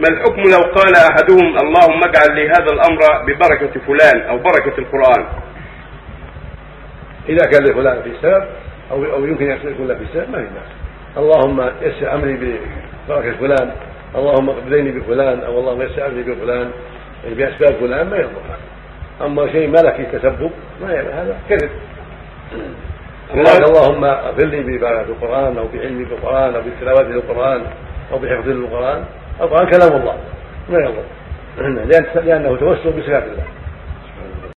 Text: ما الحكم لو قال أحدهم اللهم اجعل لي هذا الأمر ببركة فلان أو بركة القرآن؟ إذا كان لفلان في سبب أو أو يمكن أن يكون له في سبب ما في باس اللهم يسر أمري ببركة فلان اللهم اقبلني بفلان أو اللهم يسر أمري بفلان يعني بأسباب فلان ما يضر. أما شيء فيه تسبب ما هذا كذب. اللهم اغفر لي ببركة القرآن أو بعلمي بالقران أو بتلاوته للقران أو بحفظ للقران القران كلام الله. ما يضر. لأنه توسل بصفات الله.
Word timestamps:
ما 0.00 0.08
الحكم 0.08 0.42
لو 0.42 0.72
قال 0.74 0.96
أحدهم 0.96 1.58
اللهم 1.58 2.00
اجعل 2.04 2.34
لي 2.36 2.48
هذا 2.48 2.72
الأمر 2.72 3.00
ببركة 3.26 3.80
فلان 3.86 4.28
أو 4.28 4.38
بركة 4.38 4.78
القرآن؟ 4.78 5.26
إذا 7.28 7.46
كان 7.46 7.64
لفلان 7.64 8.02
في 8.02 8.10
سبب 8.22 8.44
أو 8.90 9.04
أو 9.04 9.24
يمكن 9.24 9.50
أن 9.50 9.58
يكون 9.64 9.88
له 9.88 9.94
في 9.94 10.04
سبب 10.14 10.30
ما 10.30 10.38
في 10.38 10.44
باس 10.44 10.70
اللهم 11.16 11.70
يسر 11.82 12.14
أمري 12.14 12.58
ببركة 13.08 13.36
فلان 13.36 13.72
اللهم 14.16 14.50
اقبلني 14.50 14.90
بفلان 14.90 15.40
أو 15.40 15.60
اللهم 15.60 15.82
يسر 15.82 16.06
أمري 16.06 16.22
بفلان 16.22 16.70
يعني 17.24 17.34
بأسباب 17.34 17.74
فلان 17.80 18.10
ما 18.10 18.16
يضر. 18.16 18.42
أما 19.22 19.52
شيء 19.52 19.76
فيه 19.76 20.18
تسبب 20.18 20.50
ما 20.82 20.88
هذا 20.92 21.36
كذب. 21.48 21.70
اللهم 23.34 24.04
اغفر 24.04 24.44
لي 24.44 24.60
ببركة 24.62 25.00
القرآن 25.00 25.58
أو 25.58 25.68
بعلمي 25.74 26.04
بالقران 26.04 26.54
أو 26.54 26.60
بتلاوته 26.60 27.08
للقران 27.08 27.62
أو 28.12 28.18
بحفظ 28.18 28.48
للقران 28.48 29.04
القران 29.40 29.70
كلام 29.70 30.00
الله. 30.00 30.16
ما 30.68 30.78
يضر. 30.78 31.04
لأنه 32.24 32.56
توسل 32.56 32.90
بصفات 32.90 33.22
الله. 33.22 33.44